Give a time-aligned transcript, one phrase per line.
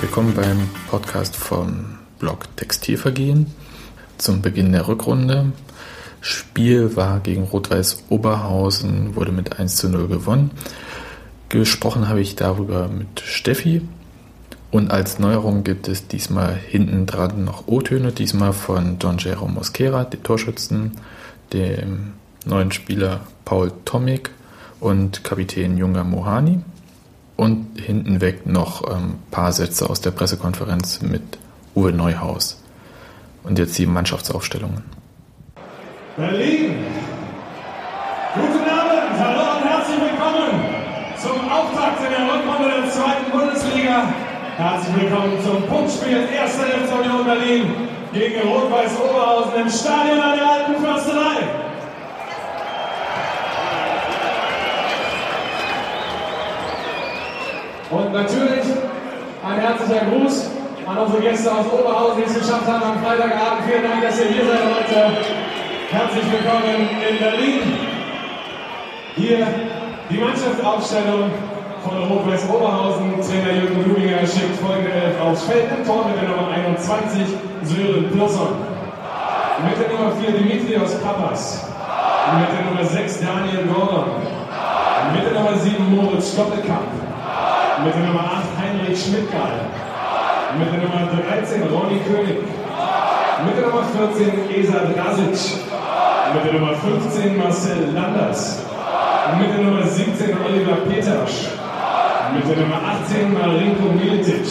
[0.00, 3.52] Willkommen beim Podcast vom Blog Textilvergehen
[4.18, 5.50] zum Beginn der Rückrunde.
[6.20, 10.52] Spiel war gegen Rot-Weiß Oberhausen, wurde mit 1 zu 0 gewonnen.
[11.48, 13.82] Gesprochen habe ich darüber mit Steffi.
[14.72, 20.04] Und als Neuerung gibt es diesmal hinten dran noch O-Töne, diesmal von Don Jero Mosquera,
[20.04, 20.92] dem Torschützen,
[21.52, 22.14] dem
[22.46, 24.30] neuen Spieler Paul Tomic
[24.80, 26.60] und Kapitän Junga Mohani.
[27.36, 31.22] Und hinten weg noch ein ähm, paar Sätze aus der Pressekonferenz mit
[31.74, 32.58] Uwe Neuhaus.
[33.44, 34.84] Und jetzt die Mannschaftsaufstellungen.
[36.16, 36.76] Berlin!
[38.34, 40.64] Guten Abend, hallo und herzlich willkommen
[41.20, 44.31] zum Auftakt in der Rückrunde der zweiten Bundesliga.
[44.56, 46.56] Herzlich willkommen zum Punktspiel 1.
[46.56, 47.74] FC Union Berlin
[48.12, 51.38] gegen Rot-Weiß Oberhausen im Stadion an der Alten Försterei.
[57.90, 58.66] Und natürlich
[59.42, 60.50] ein herzlicher Gruß
[60.86, 63.64] an unsere Gäste aus Oberhausen, die es geschafft haben am Freitagabend.
[63.66, 65.16] Vielen Dank, dass ihr hier seid heute.
[65.90, 67.78] Herzlich willkommen in Berlin.
[69.16, 69.46] Hier
[70.10, 71.30] die Mannschaftsaufstellung
[71.82, 73.20] von Rot-Weiß Oberhausen.
[73.20, 75.66] Trainer Jürgen Lubinger schickt folgende Elf aufs Feld.
[75.76, 77.26] Im Tor mit der Nummer 21
[77.62, 78.54] Sören Plusson.
[79.66, 81.66] Mit der Nummer 4 Dimitrios Papas.
[82.38, 84.04] Mit der Nummer 6 Daniel Gordon.
[85.12, 86.90] Mit der Nummer 7 Moritz Stoppelkamp.
[87.84, 89.66] Mit der Nummer 8 Heinrich Schmidtgall.
[90.58, 92.38] Mit der Nummer 13 Ronny König.
[93.44, 95.58] Mit der Nummer 14 Esa Drasic.
[96.34, 98.62] Mit der Nummer 15 Marcel Landers.
[99.38, 101.61] Mit der Nummer 17 Oliver Peters.
[102.34, 104.46] Mit der Nummer 18 Marinko Militic.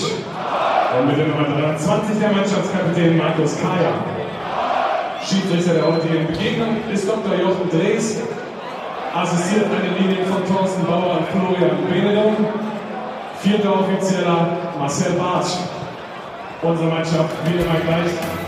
[0.97, 3.93] Und mit der Nummer 23 der Mannschaftskapitän Markus Kaya.
[5.25, 7.33] Schiedsrichter der heutigen Begegnung ist Dr.
[7.39, 8.21] Jochen Drees.
[9.15, 12.35] Assistiert an den Linien von Thorsten Bauer und Florian Benedum.
[13.39, 15.57] Vierter Offizieller Marcel Bartsch.
[16.61, 18.40] Unsere Mannschaft wie immer gleich.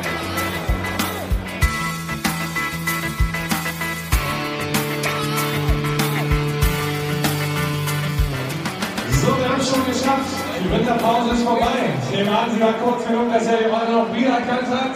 [9.24, 10.36] So, wir haben es schon geschafft.
[10.60, 11.80] Die Winterpause ist vorbei.
[12.04, 14.96] Ich nehme an, Sie war kurz genug, dass er die Rolle noch wiedererkannt hat.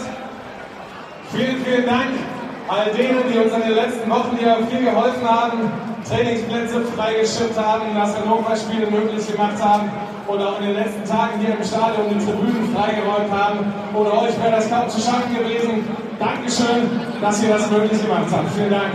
[1.32, 2.12] Vielen, vielen Dank
[2.68, 5.72] all denen, die uns in den letzten Wochen hier viel geholfen haben,
[6.06, 9.90] Trainingsplätze freigeschüttet haben, das Hannover-Spiele möglich gemacht haben
[10.26, 13.72] und auch in den letzten Tagen hier im Stadion die Tribünen freigeräumt haben.
[13.94, 15.88] Ohne euch wäre das kaum zu schaffen gewesen.
[16.18, 16.84] Dankeschön,
[17.22, 18.50] dass ihr das möglich gemacht habt.
[18.52, 18.92] Vielen Dank.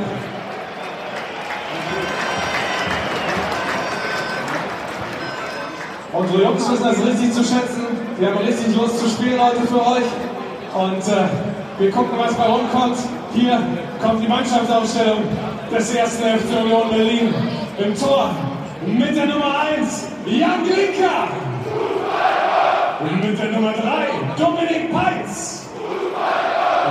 [6.14, 7.88] Unsere Jungs wissen das richtig zu schätzen.
[8.20, 10.06] Wir haben richtig Lust zu spielen heute für euch.
[10.76, 11.28] Und äh,
[11.80, 12.98] wir gucken, was bei rumkommt.
[13.34, 13.60] Hier
[14.00, 15.24] kommt die Mannschaftsaufstellung
[15.72, 17.34] des ersten FC Union Berlin.
[17.80, 18.30] Im Tor
[18.86, 21.30] mit der Nummer 1 Jan Glinka.
[23.12, 23.82] Mit der Nummer 3
[24.38, 25.68] Dominik Peitz.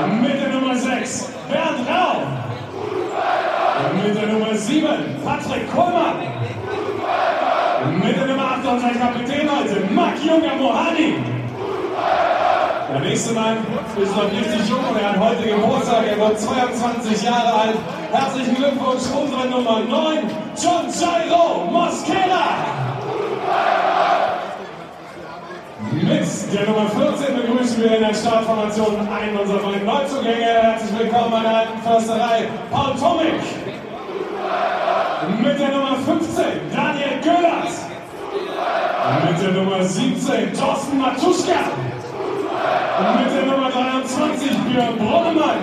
[0.05, 2.23] Und mit der Nummer 6 Bernd Rau.
[3.89, 4.89] Und mit der Nummer 7
[5.25, 6.17] Patrick Kollmann.
[7.85, 11.17] Und mit der Nummer 8 unser Kapitän heute, Marc Junger Mohani.
[12.93, 13.59] Der nächste Mann
[14.03, 16.07] ist noch richtig jung und er hat heute Geburtstag.
[16.07, 17.77] Er wird 22 Jahre alt.
[18.11, 20.19] Herzlichen Glückwunsch, unsere Nummer 9,
[20.57, 22.45] John Jairo Mosquera.
[25.93, 30.47] Mit der Nummer 14 begrüßen wir in der Startformation einen unserer beiden Neuzugänge.
[30.47, 33.43] Herzlich willkommen an der alten Försterei, Paul Tomic.
[35.39, 37.73] Mit der Nummer 15, Daniel Göllert.
[39.29, 41.92] Mit der Nummer 17, Thorsten Matuschka.
[43.03, 45.59] Mit der Nummer 23 Björn Bronnemann.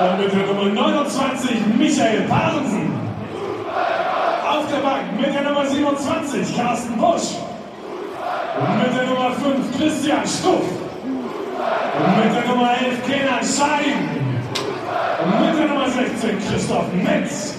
[0.00, 2.92] Und mit der Nummer 29 Michael Parensen.
[4.48, 7.36] Auf der Bank mit der Nummer 27 Carsten Busch.
[8.58, 10.64] Und mit der Nummer 5 Christian Stuff.
[11.98, 14.08] Und mit der Nummer 11 Kenan Schein.
[15.22, 17.54] Und mit der Nummer 16 Christoph Metz.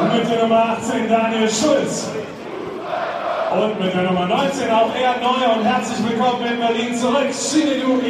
[0.00, 2.08] Und mit der Nummer 18 Daniel Schulz.
[3.54, 7.92] Und mit der Nummer 19 auch er neu und herzlich willkommen in Berlin zurück, Shinedu.
[7.92, 8.02] Und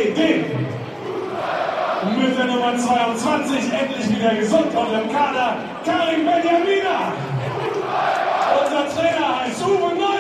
[2.19, 7.13] mit der Nummer 22 endlich wieder gesund und im Kader Karim Benjamina.
[8.59, 10.14] Unser Trainer heißt Uwe Neuhaus.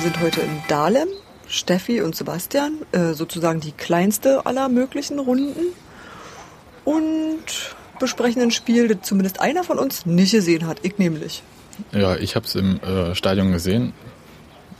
[0.00, 1.08] Wir sind heute in Dahlem
[1.46, 5.74] Steffi und Sebastian, äh, sozusagen die kleinste aller möglichen Runden.
[6.86, 7.44] Und
[7.98, 10.78] besprechen ein Spiel, das zumindest einer von uns nicht gesehen hat.
[10.84, 11.42] Ich nämlich.
[11.92, 13.92] Ja, ich habe es im äh, Stadion gesehen.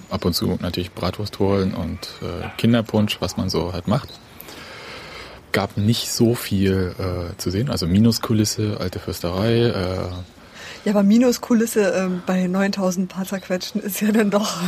[0.08, 4.08] Ab und zu natürlich Bratwurst holen und äh, Kinderpunsch, was man so halt macht.
[5.52, 7.68] Gab nicht so viel äh, zu sehen.
[7.68, 9.70] Also Minuskulisse, alte Fürsterei.
[10.84, 14.58] Äh, Ja, aber Minuskulisse ähm, bei 9000 Paar zerquetschen ist ja dann doch,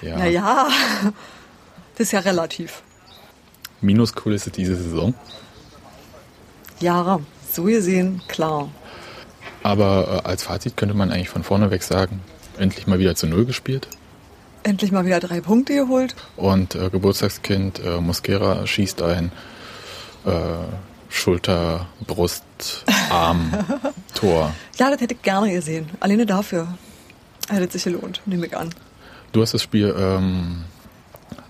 [0.00, 0.16] Ja.
[0.18, 0.68] naja,
[1.94, 2.82] das ist ja relativ.
[3.80, 5.14] Minuskulisse diese Saison.
[6.80, 7.20] Ja,
[7.52, 8.68] so gesehen, klar.
[9.62, 12.20] Aber äh, als Fazit könnte man eigentlich von vorne weg sagen,
[12.58, 13.88] endlich mal wieder zu Null gespielt.
[14.64, 16.14] Endlich mal wieder drei Punkte geholt.
[16.36, 19.32] Und äh, Geburtstagskind äh, Mosquera schießt ein
[20.24, 20.30] äh,
[21.08, 22.44] Schulter, Brust,
[23.10, 23.52] Arm,
[24.22, 24.54] Tor.
[24.78, 25.90] Ja, das hätte ich gerne gesehen.
[25.98, 26.68] Alleine dafür
[27.48, 28.70] hätte es sich gelohnt, nehme ich an.
[29.32, 30.64] Du hast das Spiel ähm,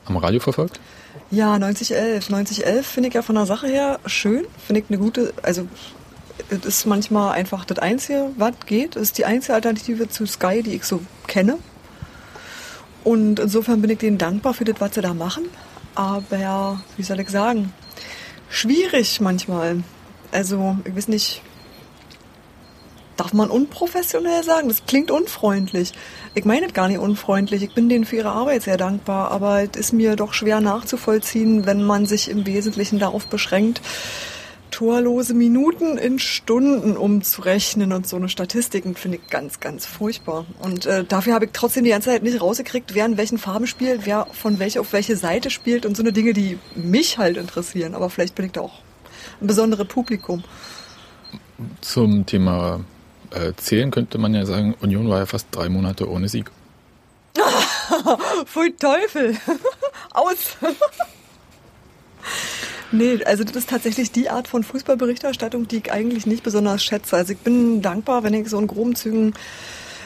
[0.07, 0.81] am Radio verfolgt?
[1.31, 2.31] Ja, 9011.
[2.31, 4.47] 9011 finde ich ja von der Sache her schön.
[4.67, 5.67] Finde ich eine gute, also
[6.49, 8.97] es ist manchmal einfach das Einzige, was geht.
[8.97, 11.59] Es ist die einzige Alternative zu Sky, die ich so kenne.
[13.05, 15.45] Und insofern bin ich denen dankbar für das, was sie da machen.
[15.95, 17.75] Aber, wie soll ich sagen,
[18.49, 19.83] schwierig manchmal.
[20.31, 21.43] Also, ich weiß nicht,
[23.17, 24.69] darf man unprofessionell sagen?
[24.69, 25.93] Das klingt unfreundlich.
[26.35, 27.63] Ich meine gar nicht unfreundlich.
[27.63, 31.67] Ich bin denen für ihre Arbeit sehr dankbar, aber es ist mir doch schwer nachzuvollziehen,
[31.67, 33.81] wenn man sich im Wesentlichen darauf beschränkt,
[34.73, 40.47] torlose Minuten in Stunden umzurechnen und so eine Statistiken finde ich ganz, ganz furchtbar.
[40.61, 43.67] Und äh, dafür habe ich trotzdem die ganze Zeit nicht rausgekriegt, wer in welchen Farben
[43.67, 47.37] spielt, wer von welcher auf welche Seite spielt und so eine Dinge, die mich halt
[47.37, 47.95] interessieren.
[47.95, 48.81] Aber vielleicht bin ich da auch
[49.41, 50.43] ein besonderes Publikum.
[51.81, 52.81] Zum Thema
[53.35, 56.51] äh, Zählen könnte man ja sagen, Union war ja fast drei Monate ohne Sieg.
[58.47, 59.37] Pfui Teufel!
[60.13, 60.57] Aus!
[62.93, 67.17] nee, also das ist tatsächlich die Art von Fußballberichterstattung, die ich eigentlich nicht besonders schätze.
[67.17, 69.35] Also ich bin dankbar, wenn ich so in groben Zügen,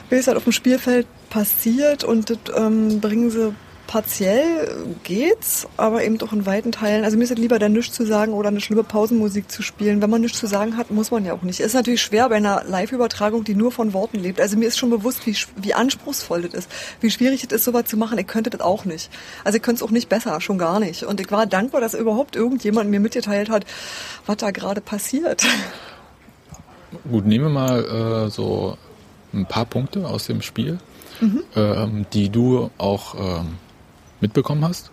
[0.09, 3.55] wie es halt auf dem Spielfeld passiert und das ähm, bringen sie
[3.87, 7.05] partiell geht's, aber eben doch in weiten Teilen.
[7.05, 10.03] Also mir ist es lieber, dann nichts zu sagen oder eine schlimme Pausenmusik zu spielen.
[10.03, 11.61] Wenn man nichts zu sagen hat, muss man ja auch nicht.
[11.61, 14.41] Ist natürlich schwer bei einer Live-Übertragung, die nur von Worten lebt.
[14.41, 17.85] Also mir ist schon bewusst, wie, wie anspruchsvoll das ist, wie schwierig es ist, sowas
[17.85, 18.19] zu machen.
[18.19, 19.11] Ich könnte das auch nicht.
[19.45, 21.05] Also ich könnte es auch nicht besser, schon gar nicht.
[21.05, 23.65] Und ich war dankbar, dass überhaupt irgendjemand mir mitgeteilt hat,
[24.27, 25.45] was da gerade passiert.
[27.11, 28.79] Gut, nehmen wir mal äh, so
[29.33, 30.79] ein paar Punkte aus dem Spiel,
[31.55, 33.59] ähm, die du auch ähm,
[34.27, 34.91] mitbekommen hast.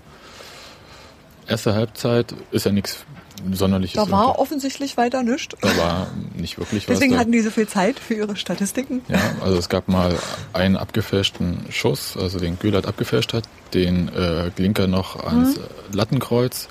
[1.48, 3.06] Erste Halbzeit ist ja nichts
[3.52, 3.96] Sonderliches.
[3.96, 5.56] Da war offensichtlich weiter nichts.
[5.60, 6.96] da war nicht wirklich was.
[6.96, 7.20] Deswegen da.
[7.20, 9.02] hatten die so viel Zeit für ihre Statistiken.
[9.10, 10.18] Ja, also es gab mal
[10.54, 13.44] einen abgefälschten Schuss, also den Gülert abgefälscht hat,
[13.74, 15.60] den äh, Glinker noch ans
[15.92, 16.70] Lattenkreuz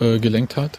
[0.00, 0.78] äh, gelenkt hat.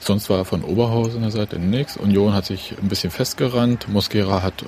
[0.00, 1.96] Sonst war von Oberhausen der Seite nichts.
[1.96, 3.88] Union hat sich ein bisschen festgerannt.
[3.88, 4.66] Mosquera hat äh,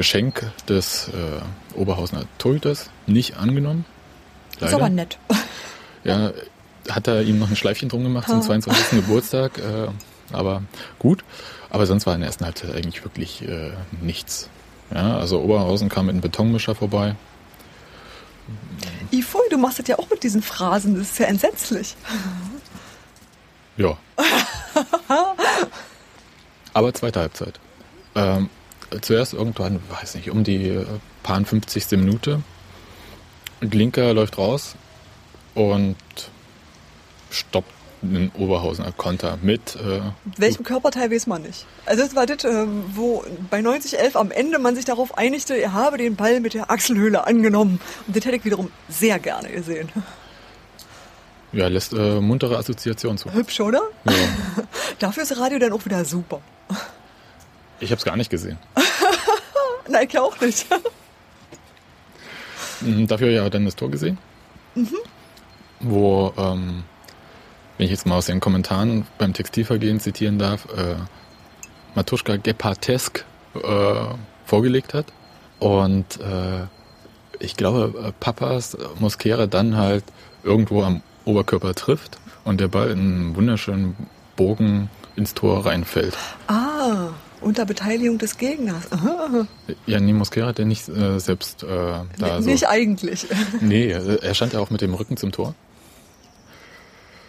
[0.00, 3.84] Geschenk des äh, Oberhausener Torhüters nicht angenommen.
[4.58, 5.18] Ist aber nett.
[6.02, 6.32] Ja,
[6.88, 8.88] hat er ihm noch ein Schleifchen drum gemacht zum 22.
[9.02, 9.58] Geburtstag.
[9.58, 9.88] Äh,
[10.32, 10.62] aber
[10.98, 11.22] gut.
[11.68, 14.48] Aber sonst war in der ersten Halbzeit eigentlich wirklich äh, nichts.
[14.90, 17.16] Ja, also Oberhausen kam mit einem Betonmischer vorbei.
[19.10, 20.94] Ifui, du machst das ja auch mit diesen Phrasen.
[20.94, 21.94] Das ist ja entsetzlich.
[23.76, 23.98] Ja.
[26.72, 27.60] aber zweite Halbzeit.
[28.14, 28.48] Ähm,
[29.00, 30.86] zuerst irgendwann, weiß nicht, um die äh,
[31.22, 31.90] paar 50.
[31.92, 32.42] Minute.
[33.60, 34.74] Glinker läuft raus
[35.54, 35.96] und
[37.30, 40.00] stoppt einen Oberhausener Konter mit äh,
[40.36, 41.66] Welchem Körperteil weiß man nicht.
[41.84, 45.74] Also das war das, ähm, wo bei 9011 am Ende man sich darauf einigte, er
[45.74, 47.80] habe den Ball mit der Achselhöhle angenommen.
[48.06, 49.90] Und das hätte ich wiederum sehr gerne gesehen.
[51.52, 53.32] Ja, lässt äh, muntere Assoziation zu.
[53.32, 53.82] Hübsch, oder?
[54.04, 54.12] Ja.
[54.98, 56.40] Dafür ist Radio dann auch wieder super.
[57.80, 58.58] Ich habe es gar nicht gesehen.
[59.88, 60.66] Nein, ich auch nicht.
[62.82, 64.16] Mhm, Dafür ja dann das Tor gesehen.
[65.80, 66.84] Wo, ähm,
[67.76, 70.94] wenn ich jetzt mal aus den Kommentaren beim Textilvergehen zitieren darf, äh,
[71.94, 73.94] Matuschka Gepartesk äh,
[74.46, 75.06] vorgelegt hat.
[75.58, 76.64] Und äh,
[77.38, 80.04] ich glaube, Papas Mosquera dann halt
[80.42, 83.94] irgendwo am Oberkörper trifft und der Ball in einen wunderschönen
[84.36, 86.16] Bogen ins Tor reinfällt.
[86.46, 86.99] Ah,
[87.40, 88.84] unter Beteiligung des Gegners.
[89.86, 91.66] Ja, nee, Mosquera hat ja nicht äh, selbst äh,
[92.18, 92.48] da so...
[92.48, 93.26] Nicht eigentlich.
[93.60, 95.54] Nee, er stand ja auch mit dem Rücken zum Tor.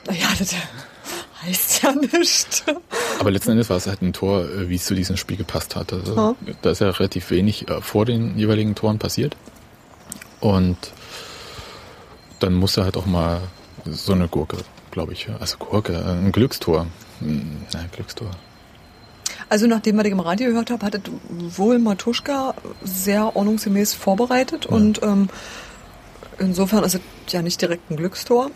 [0.08, 0.56] Naja, das
[1.44, 2.64] heißt ja nichts.
[3.20, 5.76] Aber letzten Endes war es halt ein Tor, äh, wie es zu diesem Spiel gepasst
[5.76, 5.94] hat.
[5.94, 6.36] Also, Ja.
[6.62, 9.36] Da ist ja relativ wenig äh, vor den jeweiligen Toren passiert.
[10.40, 10.78] Und
[12.40, 13.42] dann muss er halt auch mal
[13.86, 14.58] so eine Gurke,
[14.90, 15.28] glaube ich.
[15.40, 16.88] Also Gurke, äh, ein Glückstor.
[17.20, 18.32] Hm, Nein, Glückstor.
[19.52, 22.56] Also nachdem was ich im Radio gehört habe, hatte wohl Matuschka
[22.86, 25.28] sehr ordnungsgemäß vorbereitet und ähm,
[26.40, 27.02] insofern ist es
[27.34, 28.50] ja nicht direkt ein Glückstor.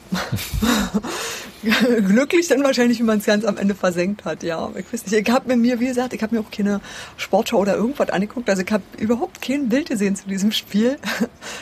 [1.64, 4.72] Glücklich dann wahrscheinlich, wie man es ganz am Ende versenkt hat, ja.
[4.78, 6.80] Ich weiß nicht, ich habe mir, mir, wie gesagt, ich habe mir auch keine
[7.18, 10.98] Sportschau oder irgendwas angeguckt, also ich habe überhaupt kein Bild gesehen zu diesem Spiel.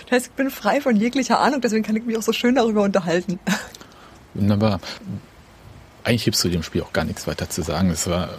[0.05, 2.53] Das heißt, ich bin frei von jeglicher Ahnung, deswegen kann ich mich auch so schön
[2.53, 3.39] darüber unterhalten.
[4.35, 4.79] Wunderbar.
[6.03, 7.89] Eigentlich gibt es zu dem Spiel auch gar nichts weiter zu sagen.
[7.89, 8.29] Es war,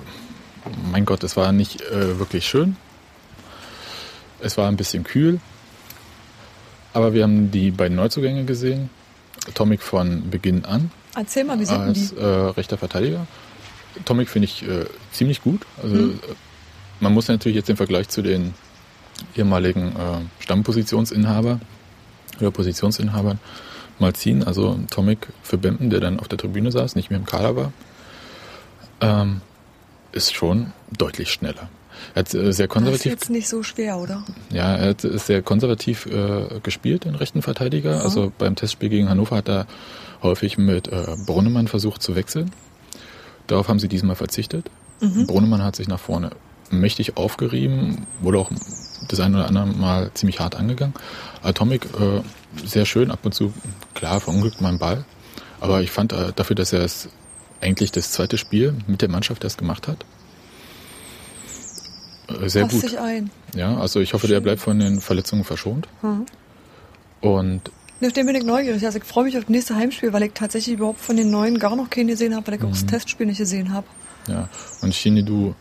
[0.91, 2.77] mein Gott, es war nicht äh, wirklich schön.
[4.41, 5.41] Es war ein bisschen kühl.
[6.93, 8.91] Aber wir haben die beiden Neuzugänge gesehen.
[9.55, 12.17] Tomic von Beginn an Erzähl mal, wie sind als die?
[12.17, 13.27] äh, rechter Verteidiger.
[14.05, 15.63] Tomic finde ich äh, ziemlich gut.
[15.83, 16.11] Also Hm.
[16.23, 16.35] äh,
[17.01, 18.55] man muss natürlich jetzt den Vergleich zu den
[19.37, 21.61] ehemaligen äh, Stammpositionsinhaber
[22.41, 23.39] oder Positionsinhabern
[23.99, 24.43] mal ziehen.
[24.45, 27.73] Also Tomic für Bempen, der dann auf der Tribüne saß, nicht mehr im Kader war,
[29.01, 29.41] ähm,
[30.15, 31.69] ist schon deutlich schneller.
[32.15, 34.25] Er hat äh, sehr Das ist konservativ jetzt nicht so schwer, oder?
[34.51, 38.03] ja, er hat, ist sehr konservativ äh, gespielt, den rechten Verteidiger.
[38.03, 39.67] Also beim Testspiel gegen Hannover hat er
[40.23, 42.51] häufig mit äh, Brunnemann versucht zu wechseln.
[43.47, 44.71] Darauf haben sie diesmal verzichtet.
[45.01, 46.31] Brunnemann hat sich nach vorne
[46.71, 48.51] mächtig aufgerieben, wurde auch
[49.09, 50.95] das eine oder andere Mal ziemlich hart angegangen.
[51.43, 52.23] Atomic äh,
[52.65, 53.53] sehr schön, ab und zu,
[53.95, 55.05] klar, verunglückt mal ein Ball.
[55.61, 57.09] Aber ich fand äh, dafür, dass er es
[57.65, 60.05] eigentlich das zweite Spiel mit der Mannschaft erst gemacht hat,
[62.29, 62.91] äh, sehr Passt gut.
[62.91, 63.31] sich ein.
[63.55, 65.89] Ja, also ich hoffe, der bleibt von den Verletzungen verschont.
[67.21, 67.61] Und
[68.01, 68.85] Nach dem bin ich neugierig.
[68.85, 71.59] Also ich freue mich auf das nächste Heimspiel, weil ich tatsächlich überhaupt von den neuen
[71.59, 72.73] gar noch keinen gesehen habe, weil ich auch Mhm.
[72.73, 73.87] das Testspiel nicht gesehen habe.
[74.29, 74.49] ja,
[74.83, 75.55] und Shinedu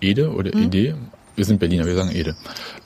[0.00, 0.96] Ede oder Ede,
[1.36, 2.36] wir sind Berliner, wir sagen Ede,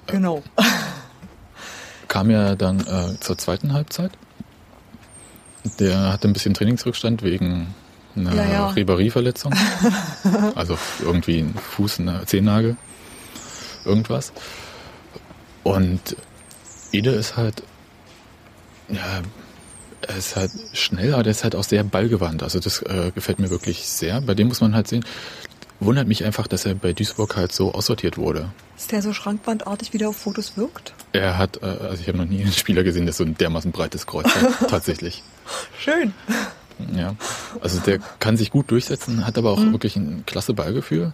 [0.07, 0.43] Genau.
[2.09, 4.13] kam ja dann äh, zur zweiten Halbzeit.
[5.79, 7.69] Der hatte ein bisschen Trainingsrückstand wegen
[8.17, 8.71] einer Ja, ja.
[8.71, 9.55] Ribéry-Verletzung.
[10.55, 12.77] also irgendwie ein Fuß, eine Zehennagel,
[13.85, 14.33] irgendwas.
[15.63, 16.17] Und
[16.93, 17.63] Ede ist halt,
[18.89, 19.23] ja,
[20.03, 22.43] er ist halt schnell, aber der ist halt auch sehr ballgewandt.
[22.43, 24.21] Also das äh, gefällt mir wirklich sehr.
[24.21, 25.05] Bei dem muss man halt sehen,
[25.81, 28.51] wundert mich einfach, dass er bei Duisburg halt so aussortiert wurde.
[28.77, 30.93] Ist der so schrankbandartig, wie der auf Fotos wirkt?
[31.13, 33.71] Er hat, äh, also ich habe noch nie einen Spieler gesehen, der so ein dermaßen
[33.71, 35.23] breites Kreuz hat, tatsächlich.
[35.79, 36.13] Schön.
[36.95, 37.15] Ja,
[37.61, 41.13] also der kann sich gut durchsetzen, hat aber auch wirklich ein klasse Ballgefühl.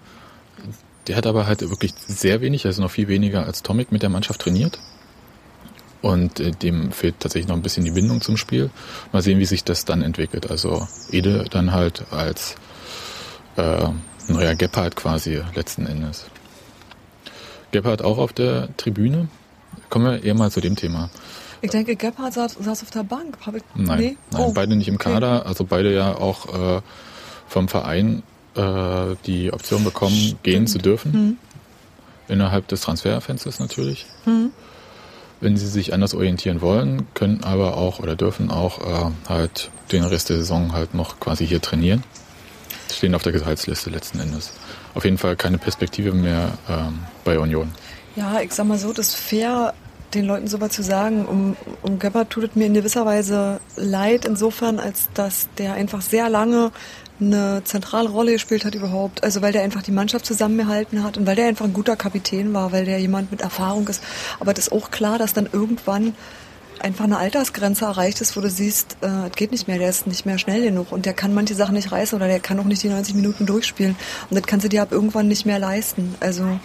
[1.06, 4.10] Der hat aber halt wirklich sehr wenig, also noch viel weniger als Tomic mit der
[4.10, 4.78] Mannschaft trainiert.
[6.00, 8.70] Und äh, dem fehlt tatsächlich noch ein bisschen die Bindung zum Spiel.
[9.12, 10.50] Mal sehen, wie sich das dann entwickelt.
[10.50, 12.54] Also Ede dann halt als
[13.56, 13.88] äh,
[14.28, 16.26] neuer Gebhardt quasi letzten Endes.
[17.72, 19.28] Gebhardt auch auf der Tribüne.
[19.90, 21.10] Kommen wir eher mal zu dem Thema.
[21.60, 23.38] Ich denke, Gebhardt saß, saß auf der Bank.
[23.54, 24.16] Ich, Nein, nee?
[24.30, 25.12] nein Oh, beide nicht im okay.
[25.12, 26.80] Kader, also beide ja auch äh,
[27.48, 28.22] vom Verein
[28.54, 31.12] äh, die Option bekommen, gehen zu dürfen.
[31.12, 31.36] Hm.
[32.28, 34.06] Innerhalb des Transferfensters natürlich.
[35.40, 40.04] Wenn sie sich anders orientieren wollen, können aber auch oder dürfen auch äh, halt den
[40.04, 42.02] Rest der Saison halt noch quasi hier trainieren.
[42.92, 44.52] Stehen auf der Gehaltsliste letzten Endes.
[44.94, 47.70] Auf jeden Fall keine Perspektive mehr ähm, bei Union.
[48.16, 49.74] Ja, ich sag mal so, das fair,
[50.14, 51.26] den Leuten sowas zu sagen.
[51.26, 56.00] Um, um Gebhardt tut es mir in gewisser Weise leid, insofern, als dass der einfach
[56.00, 56.72] sehr lange
[57.20, 59.24] eine zentrale Rolle gespielt hat überhaupt.
[59.24, 62.54] Also weil der einfach die Mannschaft zusammengehalten hat und weil der einfach ein guter Kapitän
[62.54, 64.02] war, weil der jemand mit Erfahrung ist.
[64.40, 66.14] Aber das ist auch klar, dass dann irgendwann
[66.80, 70.06] einfach eine Altersgrenze erreicht ist, wo du siehst, äh, es geht nicht mehr, der ist
[70.06, 72.64] nicht mehr schnell genug und der kann manche Sachen nicht reißen oder der kann auch
[72.64, 73.96] nicht die 90 Minuten durchspielen.
[74.30, 76.14] Und das kannst du dir ab irgendwann nicht mehr leisten.
[76.20, 76.60] Also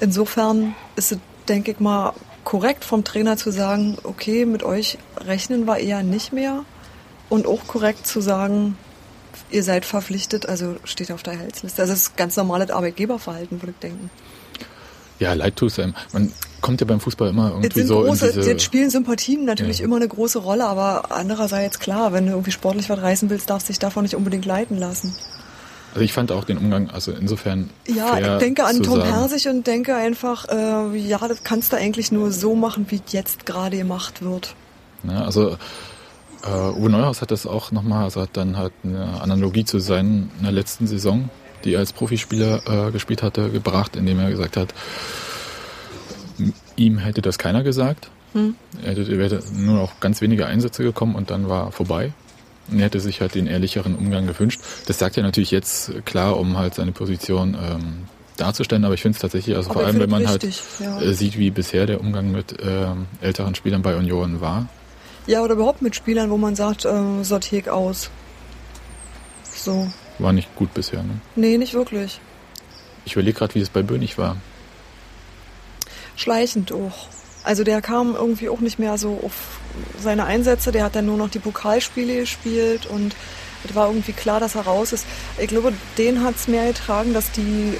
[0.00, 2.14] insofern ist es, denke ich mal,
[2.44, 6.64] korrekt vom Trainer zu sagen, okay, mit euch rechnen wir eher nicht mehr.
[7.28, 8.76] Und auch korrekt zu sagen,
[9.50, 11.82] ihr seid verpflichtet, also steht auf der Gehaltsliste.
[11.82, 14.10] Also das ist ganz normales Arbeitgeberverhalten, würde ich denken.
[15.18, 15.94] Ja, leid tut es einem.
[16.12, 18.50] Man kommt ja beim Fußball immer irgendwie so große, in diese...
[18.50, 19.84] jetzt spielen Sympathien natürlich Ja.
[19.84, 23.68] immer eine große Rolle, aber andererseits klar, wenn du irgendwie sportlich was reißen willst, darfst
[23.68, 25.14] du dich davon nicht unbedingt leiten lassen.
[25.94, 29.48] Also ich fand auch den Umgang, also insofern Ja, ich denke an Tom sagen, Hersig
[29.48, 33.76] und denke einfach, äh, ja, das kannst du eigentlich nur so machen, wie jetzt gerade
[33.76, 34.56] gemacht wird.
[35.04, 35.56] Ne, also
[36.44, 40.50] äh, Uwe Neuhaus hat das auch nochmal, also hat dann halt eine Analogie zu seiner
[40.50, 41.30] letzten Saison,
[41.64, 44.74] die er als Profispieler äh, gespielt hatte, gebracht, indem er gesagt hat,
[46.76, 48.10] ihm hätte das keiner gesagt.
[48.82, 52.12] Er hätte, er wäre nur noch ganz wenige Einsätze gekommen und dann war vorbei.
[52.72, 54.60] Er hätte sich halt den ehrlicheren Umgang gewünscht.
[54.86, 58.04] Das sagt er natürlich jetzt klar, um halt seine Position ähm,
[58.36, 61.08] darzustellen, aber ich finde es tatsächlich, also Aber vor allem, wenn man richtig, halt ja.
[61.10, 64.68] äh, sieht, wie bisher der Umgang mit ähm, älteren Spielern bei Union war,
[65.26, 68.10] Ja, oder überhaupt mit Spielern, wo man sagt, äh, sortier ich aus.
[69.44, 69.88] So.
[70.18, 71.02] War nicht gut bisher.
[71.02, 71.20] Ne?
[71.36, 72.20] Nee, nicht wirklich.
[73.04, 74.36] Ich überlege gerade, wie es bei Bönig war.
[76.16, 77.08] Schleichend auch.
[77.44, 79.60] Also der kam irgendwie auch nicht mehr so auf
[80.02, 80.72] seine Einsätze.
[80.72, 83.14] Der hat dann nur noch die Pokalspiele gespielt und
[83.64, 85.06] es war irgendwie klar, dass er raus ist.
[85.38, 87.78] Ich glaube, den hat es mehr getragen, dass die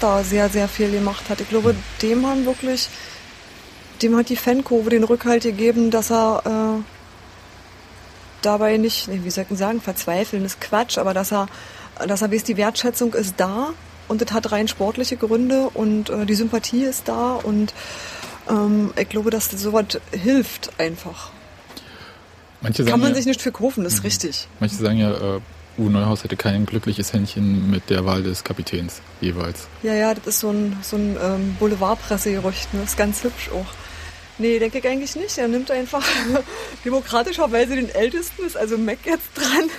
[0.00, 1.40] da sehr, sehr viel gemacht hat.
[1.40, 2.88] Ich glaube, dem haben wirklich,
[4.02, 6.82] dem hat die Fankurve den Rückhalt gegeben, dass er äh,
[8.42, 11.46] dabei nicht, wie soll ich sagen, verzweifeln ist Quatsch, aber dass er,
[12.06, 13.70] dass er weiß, die Wertschätzung ist da
[14.08, 17.72] und es hat rein sportliche Gründe und äh, die Sympathie ist da und
[18.48, 21.30] ähm, ich glaube, dass das sowas hilft einfach.
[22.60, 24.48] Manche sagen Kann man ja, sich nicht für kaufen, das ist richtig.
[24.60, 25.40] Manche sagen ja, äh,
[25.76, 29.66] Uwe Neuhaus hätte kein glückliches Händchen mit der Wahl des Kapitäns jeweils.
[29.82, 32.80] Ja, ja, das ist so ein, so ein ähm, Boulevardpressegerücht, ne?
[32.80, 33.66] Das ist ganz hübsch auch.
[34.38, 35.38] Nee, denke ich eigentlich nicht.
[35.38, 36.04] Er nimmt einfach
[36.84, 39.70] demokratischerweise den Ältesten, ist also Mac jetzt dran.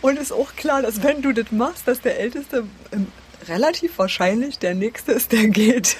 [0.00, 3.06] Und ist auch klar, dass wenn du das machst, dass der Älteste ähm,
[3.48, 5.96] relativ wahrscheinlich der Nächste ist, der geht.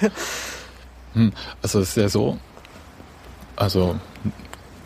[1.13, 2.37] Hm, also es ist ja so,
[3.55, 3.95] also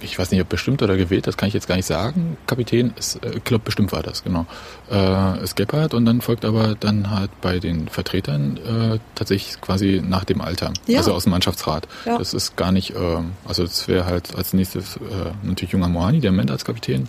[0.01, 2.36] ich weiß nicht, ob bestimmt oder gewählt, das kann ich jetzt gar nicht sagen.
[2.46, 4.46] Kapitän ist, äh, ich glaube bestimmt war das, genau.
[4.92, 10.01] Äh, ist Gebhardt und dann folgt aber dann halt bei den Vertretern äh, tatsächlich quasi
[10.06, 10.98] nach dem Alter, Ja.
[11.00, 11.88] also aus dem Mannschaftsrat.
[12.06, 12.18] Ja.
[12.18, 15.00] Das ist gar nicht, ähm, also es wäre halt als nächstes äh,
[15.44, 17.08] natürlich junger Mohani, der im Moment als Kapitän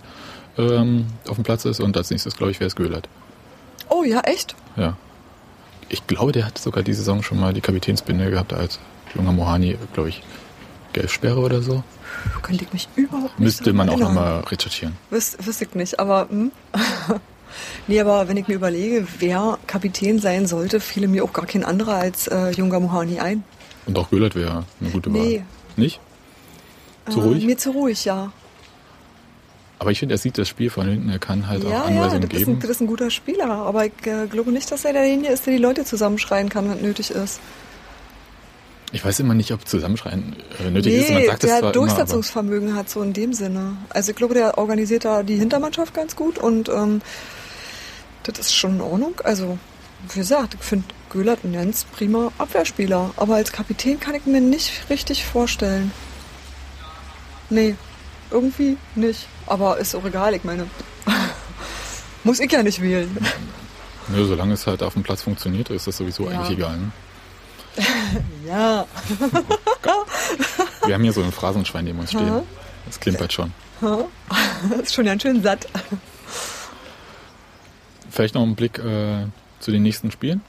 [0.57, 3.09] ähm, auf dem Platz ist und als nächstes, glaube ich, wäre es Göhlert.
[3.89, 4.55] Oh ja, echt?
[4.77, 4.95] Ja.
[5.89, 8.79] Ich glaube, der hat sogar diese Saison schon mal die Kapitänsbinde gehabt als
[9.15, 10.21] junger Mohani, glaube ich,
[10.93, 11.83] Gelbsperre oder so.
[12.41, 14.95] Könnte ich mich überhaupt nicht Müsste man auch nochmal recherchieren.
[15.09, 16.51] Wüs wüsste ich nicht, aber hm?
[17.87, 21.63] nee, aber wenn ich mir überlege, wer Kapitän sein sollte, fiele mir auch gar kein
[21.63, 23.43] anderer als äh, Junger Mohani ein.
[23.85, 25.21] Und auch Göllert wäre eine gute Wahl.
[25.21, 25.43] Nee.
[25.75, 25.99] Nicht?
[27.09, 27.45] Zu Äh, ruhig?
[27.45, 28.31] Mir zu ruhig, ja.
[29.77, 31.83] Aber ich finde, er sieht das Spiel von hinten, er kann halt ja, auch ja,
[31.83, 32.59] Anweisungen das ist, ein, geben.
[32.61, 35.53] das ist ein guter Spieler, aber ich äh, glaube nicht, dass er derjenige ist, der
[35.53, 37.41] die Leute zusammenschreien kann, wenn nötig ist.
[38.95, 41.09] Ich weiß immer nicht, ob Zusammenschreien äh, nötig ist.
[41.09, 43.75] Man Nee, sagt der Durchsetzungsvermögen hat so in dem Sinne.
[43.89, 47.01] Also ich glaube, der organisiert da die Hintermannschaft ganz gut und ähm,
[48.23, 49.15] das ist schon in Ordnung.
[49.25, 49.57] Also,
[50.13, 53.11] wie gesagt, ich finde Göhlert ein ganz prima Abwehrspieler.
[53.17, 55.91] Aber als Kapitän kann ich mir nicht richtig vorstellen.
[57.49, 57.75] Nee,
[58.31, 59.27] irgendwie nicht.
[59.45, 60.67] Aber ist auch egal, ich meine.
[62.23, 63.15] Muss ich ja nicht wählen.
[64.07, 66.39] nö, solange es halt auf dem Platz funktioniert, ist das sowieso Ja.
[66.39, 66.77] eigentlich egal.
[66.77, 66.91] Ne?
[68.47, 68.85] Ja.
[70.85, 72.43] Wir haben hier so ein Phrasenschwein neben uns stehen.
[72.85, 73.51] Das klimpert schon.
[73.81, 75.67] Das ist schon ganz schön satt.
[78.09, 79.25] Vielleicht noch einen Blick äh,
[79.59, 80.41] zu den nächsten Spielen.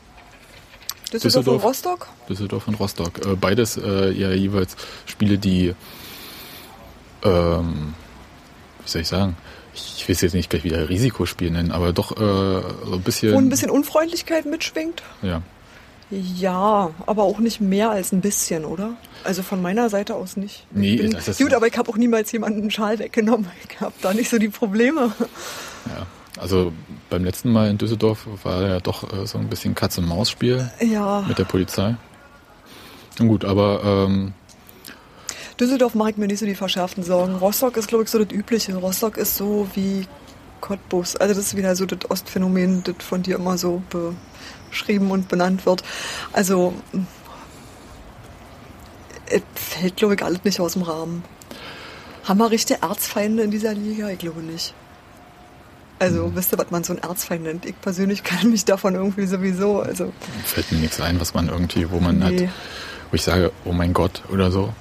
[1.12, 1.62] Düsseldorf, Düsseldorf.
[1.62, 2.08] und Rostock?
[2.28, 3.26] Düsseldorf und Rostock.
[3.26, 5.74] Äh, beides äh, ja jeweils Spiele, die,
[7.22, 7.94] ähm,
[8.84, 9.36] wie soll ich sagen,
[9.74, 13.32] ich will es jetzt nicht gleich wieder Risikospiel nennen, aber doch äh, so ein bisschen.
[13.34, 15.02] Wo ein bisschen Unfreundlichkeit mitschwingt?
[15.22, 15.42] Ja.
[16.10, 18.90] Ja, aber auch nicht mehr als ein bisschen, oder?
[19.24, 20.64] Also von meiner Seite aus nicht.
[20.70, 23.48] Ich Nee, bin, das ist- gut, aber ich habe auch niemals jemanden einen Schal weggenommen.
[23.68, 25.12] Ich habe da nicht so die Probleme.
[25.86, 26.06] ja.
[26.40, 26.72] Also
[27.10, 31.38] beim letzten Mal in Düsseldorf war ja doch äh, so ein bisschen Katz-und-Maus-Spiel Ja, mit
[31.38, 31.96] der Polizei.
[33.18, 34.34] Na gut, aber ähm,
[35.58, 37.36] Düsseldorf mache ich mir nicht so die verschärften Sorgen.
[37.36, 38.76] Rostock ist, glaube ich, so das Übliche.
[38.76, 40.06] Rostock ist so wie
[40.60, 41.16] Cottbus.
[41.16, 43.82] Also das ist wieder so das Ostphänomen, das von dir immer so
[44.76, 45.82] beschrieben und benannt wird.
[46.32, 46.74] Also
[49.26, 51.24] es fällt, glaube ich, alles nicht aus dem Rahmen.
[52.24, 54.08] Haben wir richtige Erzfeinde in dieser Liga?
[54.10, 54.74] Ich glaube nicht.
[55.98, 57.64] Also, wisst ihr, was man so einen Erzfeind nennt?
[57.64, 60.12] Ich persönlich kann mich davon irgendwie sowieso, also,
[60.44, 62.50] fällt mir nichts ein, was man irgendwie, wo man halt, Nee.
[63.10, 64.74] wo ich sage, oh mein Gott oder so.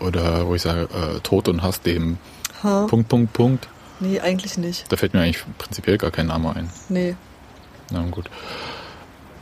[0.00, 2.18] Oder wo ich sage, äh, Tod und Hass dem
[2.62, 2.86] ha?
[2.88, 3.68] Punkt, Punkt, Punkt.
[4.00, 4.90] nee, eigentlich nicht.
[4.92, 6.68] Da fällt mir eigentlich prinzipiell gar kein Name ein.
[6.90, 7.16] Nee.
[7.90, 8.30] Na gut.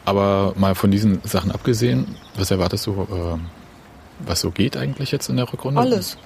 [0.04, 3.38] Aber mal von diesen Sachen abgesehen, was erwartest du, äh,
[4.26, 5.80] was so geht eigentlich jetzt in der Rückrunde?
[5.80, 6.18] Alles.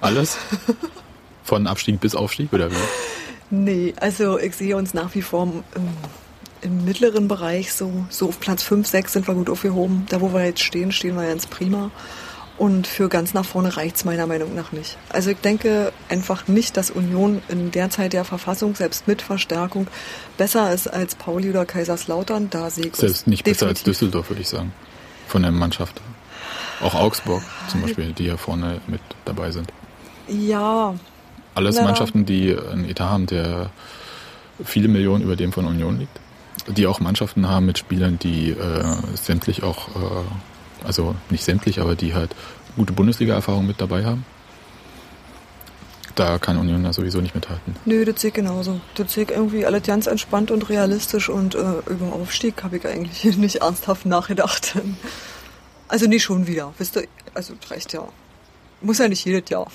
[0.00, 0.38] Alles?
[1.42, 2.76] Von Abstieg bis Aufstieg oder wie?
[3.50, 5.42] Nee, also ich sehe uns nach wie vor
[5.74, 5.88] im,
[6.62, 10.06] im mittleren Bereich, so, so auf Platz 5, 6 sind wir gut aufgehoben.
[10.08, 11.90] Da, wo wir jetzt stehen, stehen wir ganz prima.
[12.56, 14.96] Und für ganz nach vorne reicht's meiner Meinung nach nicht.
[15.08, 19.88] Also ich denke einfach nicht, dass Union in der Zeit der Verfassung, selbst mit Verstärkung,
[20.38, 22.50] besser ist als Pauli oder Kaiserslautern.
[22.50, 23.82] Da sehe ich Selbst nicht besser als.
[23.82, 24.72] Düsseldorf, würde ich sagen.
[25.26, 26.00] Von der Mannschaft.
[26.80, 29.72] Auch Augsburg zum Beispiel, die ja vorne mit dabei sind.
[30.28, 30.94] Ja,
[31.54, 31.82] Alles Ja.
[31.84, 33.70] Mannschaften, die einen Etat haben, der
[34.64, 36.20] viele Millionen über dem von Union liegt.
[36.76, 40.24] Die auch Mannschaften haben mit Spielern, die äh, sämtlich auch, äh,
[40.84, 42.34] also nicht sämtlich, aber die halt
[42.76, 44.24] gute Bundesliga-Erfahrung mit dabei haben.
[46.14, 47.74] Da kann Union ja sowieso nicht mithalten.
[47.84, 48.80] Nö, das sehe ich genauso.
[48.94, 52.86] Das sehe ich irgendwie alles ganz entspannt und realistisch und äh, über Aufstieg habe ich
[52.86, 54.76] eigentlich nicht ernsthaft nachgedacht.
[55.86, 58.08] Also nicht schon wieder, wisst ihr, also das reicht ja.
[58.80, 59.66] Muss ja nicht jedes Jahr.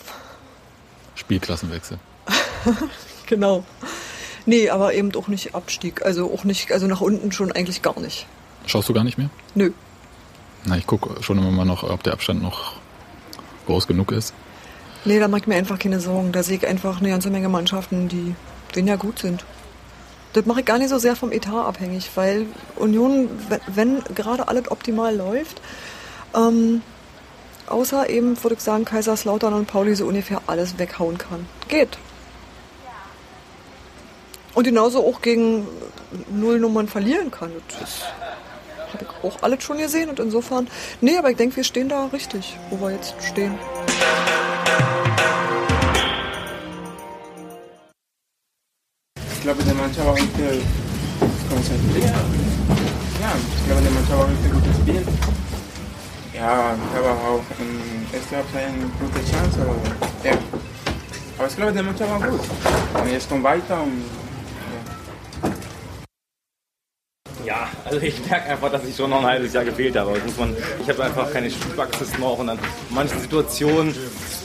[1.16, 2.00] Spielklassenwechsel.
[3.28, 3.64] Genau.
[4.48, 6.04] Nee, aber eben auch nicht Abstieg.
[6.04, 8.26] Also auch nicht, also nach unten schon eigentlich gar nicht.
[8.66, 9.30] Schaust du gar nicht mehr?
[9.54, 9.72] Nö.
[10.66, 12.74] Na, ich gucke schon immer mal noch, ob der Abstand noch
[13.66, 14.34] groß genug ist.
[15.06, 16.32] Nee, da mache ich mir einfach keine Sorgen.
[16.32, 18.36] Da sehe ich einfach eine ganze Menge Mannschaften, die
[18.74, 19.46] weniger gut sind.
[20.34, 22.46] Das mache ich gar nicht so sehr vom Etat abhängig, weil
[22.76, 25.62] Union, wenn, wenn gerade alles optimal läuft,
[26.36, 26.82] ähm,
[27.68, 31.48] außer eben, würde ich sagen, Kaiserslautern und Pauli so ungefähr alles weghauen kann.
[31.68, 31.98] Geht.
[34.54, 35.68] Und genauso auch gegen
[36.30, 37.52] Nullnummern verlieren kann.
[37.80, 38.02] Das
[38.94, 40.68] habe ich auch alles schon gesehen und insofern,
[41.02, 43.58] nee, aber ich denke, wir stehen da richtig, wo wir jetzt stehen.
[49.34, 50.62] Ich glaube, der Mannschaft war heute
[51.50, 52.14] konzentriert.
[53.22, 55.08] Ja, ich glaube, der Mannschaft war heute gut gespielt.
[56.34, 59.62] Ja, ich habe auch in erster Halbzeit eine gute Chance.
[59.62, 59.76] Aber,
[60.24, 60.38] ja.
[61.38, 62.42] aber ich glaube, der Mannschaft war gut.
[63.02, 64.04] Und jetzt kommt weiter und
[67.50, 70.14] Ja, also ich merke einfach, dass ich schon noch ein halbes Jahr gefehlt habe.
[70.14, 73.96] Das muss man, ich habe einfach keine Spielpraxis noch und dann in manchen Situationen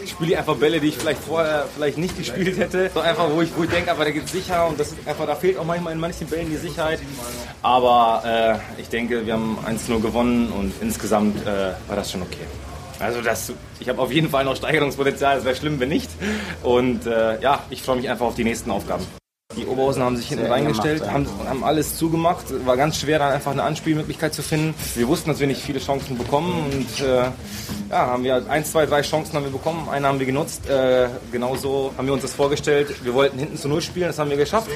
[0.07, 2.91] spiele ich einfach Bälle, die ich vielleicht vorher vielleicht nicht gespielt hätte.
[2.95, 5.27] So einfach, wo ich, wo ich denke, aber da geht sicher und das ist einfach,
[5.27, 6.99] da fehlt auch manchmal in manchen Bällen die Sicherheit.
[7.61, 8.23] Aber
[8.79, 12.47] äh, ich denke, wir haben 1-0 gewonnen und insgesamt äh, war das schon okay.
[13.01, 16.11] Also das, ich habe auf jeden Fall noch Steigerungspotenzial, es wäre schlimm, wenn nicht.
[16.63, 19.05] Und äh, ja, ich freue mich einfach auf die nächsten Aufgaben.
[19.57, 22.45] Die Oberhausen haben sich hinten reingestellt, haben, haben alles zugemacht.
[22.67, 24.75] War ganz schwer, dann einfach eine Anspielmöglichkeit zu finden.
[24.95, 27.25] Wir wussten, dass wir nicht viele Chancen bekommen und äh,
[27.91, 29.89] ja, haben wir ein, zwei, drei Chancen haben wir bekommen.
[29.89, 30.69] Eine haben wir genutzt.
[30.69, 32.95] Äh, genauso haben wir uns das vorgestellt.
[33.05, 34.69] Wir wollten hinten zu null spielen, das haben wir geschafft.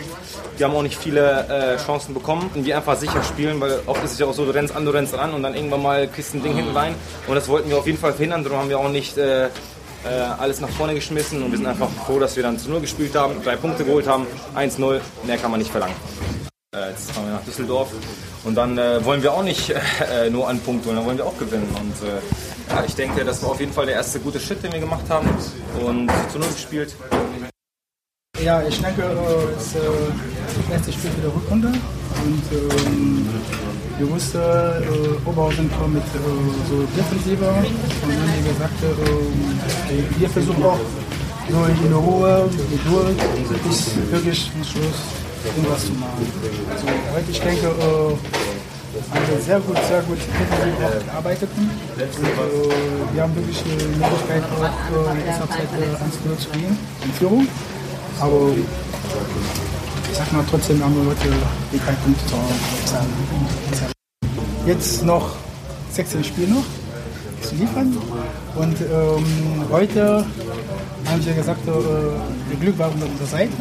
[0.57, 2.51] Wir haben auch nicht viele äh, Chancen bekommen.
[2.55, 4.85] Und wir einfach sicher spielen, weil oft ist es ja auch so, du rennst an,
[4.85, 6.95] du rennst ran und dann irgendwann mal kriegst du ein Ding hinten rein.
[7.27, 8.45] Und das wollten wir auf jeden Fall verhindern.
[8.45, 9.49] Darum haben wir auch nicht äh,
[10.05, 12.81] äh, alles nach vorne geschmissen und wir sind einfach froh, dass wir dann zu Null
[12.81, 15.95] gespielt haben, drei Punkte geholt haben, 1-0, mehr kann man nicht verlangen.
[16.75, 17.91] Äh, jetzt fahren wir nach Düsseldorf
[18.45, 19.71] und dann äh, wollen wir auch nicht
[20.13, 21.69] äh, nur einen Punkt holen, dann wollen wir auch gewinnen.
[21.81, 24.73] Und äh, ja, ich denke, das war auf jeden Fall der erste gute Schritt, den
[24.73, 25.29] wir gemacht haben
[25.85, 26.95] und zu Null gespielt.
[28.43, 31.69] Ja, ich denke, äh, es ist das letzte Spiel für die Rückrunde.
[31.69, 33.29] Und ähm,
[33.99, 36.19] wir wussten, äh, Oberhausen kommt mit äh,
[36.69, 37.51] so Defensiver.
[37.59, 40.79] Und wie gesagt, äh, wir versuchen auch
[41.51, 43.19] so in Ruhe, Geduld,
[43.65, 44.99] bis wirklich zum Schluss
[45.45, 46.27] irgendwas zu machen.
[46.71, 48.15] Also, heute, ich denke, äh,
[49.11, 51.49] haben wir sehr gut, sehr gut auch gearbeitet.
[51.57, 56.51] Und, äh, wir haben wirklich die Möglichkeit, auch äh, in erster Zeit äh, 1-0 zu
[56.51, 57.49] gehen in Führung.
[58.21, 58.51] Aber
[60.11, 61.29] ich sag mal trotzdem haben wir heute
[61.73, 62.55] die drei Punkte zu Hause.
[64.67, 65.37] Jetzt noch
[65.93, 66.65] 16 Spiele noch
[67.43, 67.97] zu liefern.
[68.57, 70.25] Und ähm, heute
[71.07, 71.71] haben sie gesagt, äh,
[72.51, 73.53] das Glück war auf unserer Seite.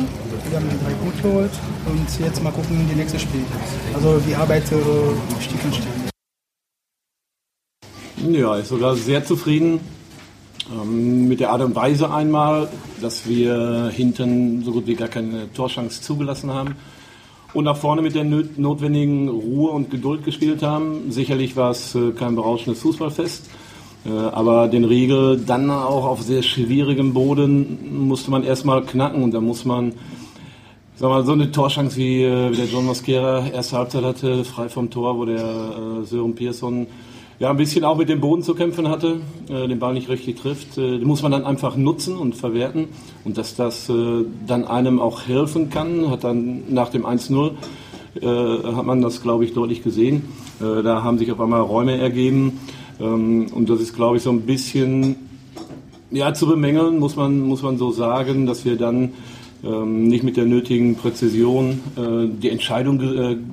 [0.49, 1.51] Wir haben drei Punkte geholt
[1.85, 3.43] und jetzt mal gucken, die nächste Spiel.
[3.93, 5.87] Also die Arbeit äh, Stück für Stück.
[8.29, 9.79] Ja, ist sogar sehr zufrieden
[10.71, 12.67] ähm, mit der Art und Weise einmal,
[13.01, 16.75] dass wir hinten so gut wie gar keine Torchance zugelassen haben
[17.53, 21.11] und nach vorne mit der notwendigen Ruhe und Geduld gespielt haben.
[21.11, 23.49] Sicherlich war es äh, kein berauschendes Fußballfest,
[24.05, 29.31] äh, aber den Riegel dann auch auf sehr schwierigem Boden musste man erstmal knacken und
[29.33, 29.93] da muss man
[30.99, 34.67] Sag mal, so eine Torchance wie, äh, wie der John Mosquera erste Halbzeit hatte, frei
[34.67, 36.87] vom Tor, wo der äh, Sören Pearson
[37.39, 40.39] ja ein bisschen auch mit dem Boden zu kämpfen hatte, äh, den Ball nicht richtig
[40.39, 42.87] trifft, äh, den muss man dann einfach nutzen und verwerten.
[43.23, 47.51] Und dass das äh, dann einem auch helfen kann, hat dann nach dem 1-0
[48.21, 50.23] äh, hat man das, glaube ich, deutlich gesehen.
[50.59, 52.59] Äh, da haben sich auf einmal Räume ergeben.
[52.99, 55.15] Ähm, und das ist, glaube ich, so ein bisschen
[56.09, 59.11] ja, zu bemängeln, muss man, muss man so sagen, dass wir dann
[59.63, 63.43] ähm, nicht mit der nötigen Präzision äh, die Entscheidung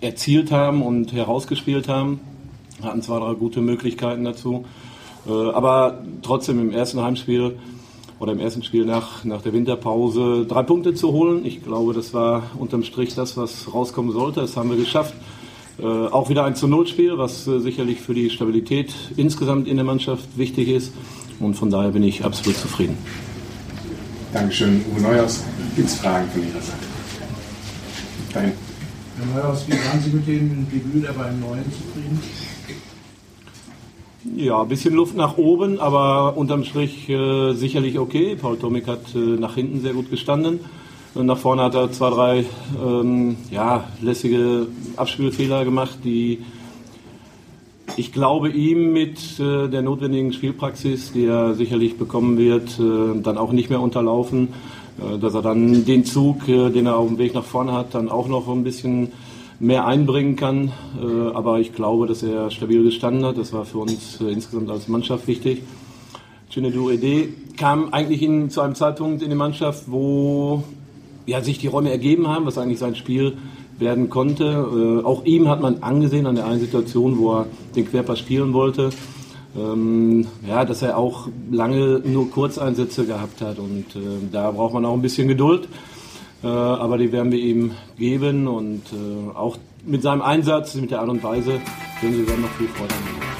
[0.00, 2.20] erzielt haben und herausgespielt haben.
[2.82, 4.64] Hatten zwar drei gute Möglichkeiten dazu,
[5.26, 7.58] äh, aber trotzdem im ersten Heimspiel
[8.20, 11.44] oder im ersten Spiel nach, nach der Winterpause drei Punkte zu holen.
[11.44, 14.40] Ich glaube, das war unterm Strich das, was rauskommen sollte.
[14.40, 15.14] Das haben wir geschafft.
[15.78, 19.76] Äh, auch wieder ein zu Null Spiel, was äh, sicherlich für die Stabilität insgesamt in
[19.76, 20.92] der Mannschaft wichtig ist.
[21.38, 22.98] Und von daher bin ich absolut zufrieden.
[24.32, 25.44] Dankeschön, Uwe Neuhaus.
[25.76, 26.78] Gibt es Fragen von Ihrer Seite?
[28.34, 28.52] Dein.
[29.16, 32.20] Herr Neuhaus, wie waren Sie mit dem Debüt der beiden Neuen zufrieden?
[34.38, 38.36] Ja, ein bisschen Luft nach oben, aber unterm Strich äh, sicherlich okay.
[38.40, 40.60] Paul Tomik hat äh, nach hinten sehr gut gestanden.
[41.16, 42.44] Und nach vorne hat er zwei, drei
[42.80, 46.44] ähm, ja, lässige Abspielfehler gemacht, die
[47.96, 53.38] ich glaube, ihm mit äh, der notwendigen Spielpraxis, die er sicherlich bekommen wird, äh, dann
[53.38, 54.50] auch nicht mehr unterlaufen.
[54.98, 57.92] Äh, dass er dann den Zug, äh, den er auf dem Weg nach vorne hat,
[57.94, 59.10] dann auch noch ein bisschen
[59.60, 60.72] mehr einbringen kann.
[61.00, 63.38] Äh, aber ich glaube, dass er stabil gestanden hat.
[63.38, 65.62] Das war für uns äh, insgesamt als Mannschaft wichtig.
[66.50, 70.62] Chinedu Ede kam eigentlich in, zu einem Zeitpunkt in die Mannschaft, wo
[71.26, 73.36] ja, sich die Räume ergeben haben, was eigentlich sein Spiel
[73.78, 74.44] werden konnte.
[74.44, 78.52] Äh, auch ihm hat man angesehen an der einen Situation, wo er den Querpass spielen
[78.52, 78.90] wollte,
[79.56, 84.84] ähm, ja, dass er auch lange nur Kurzeinsätze gehabt hat und äh, da braucht man
[84.84, 85.68] auch ein bisschen Geduld.
[86.42, 91.00] Äh, aber die werden wir ihm geben und äh, auch mit seinem Einsatz, mit der
[91.00, 91.60] Art und Weise,
[92.00, 93.37] werden sie dann noch viel Freude haben.